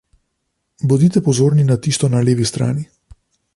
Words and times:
Bodite 0.91 1.21
pozorni 1.27 1.67
na 1.67 1.77
tisto 1.85 2.09
na 2.13 2.25
levi 2.29 2.51
strani. 2.53 2.83